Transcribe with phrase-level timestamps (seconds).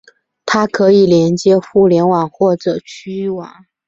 [0.47, 3.67] 它可以连接互联网或者局域网。